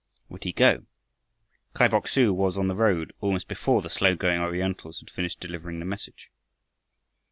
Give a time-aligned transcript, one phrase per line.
[0.29, 0.85] Would he go?
[1.75, 5.39] Kai Bok su was on the road almost before the slow going Orientals had finished
[5.39, 6.31] delivering the message.